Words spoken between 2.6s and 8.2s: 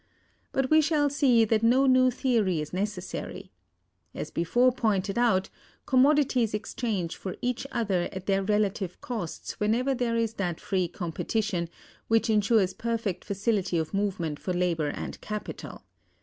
necessary. As before pointed out,(258) commodities exchange for each other